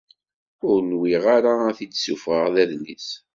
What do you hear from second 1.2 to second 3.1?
ara ad t-id-ssufɣeɣ d adlis.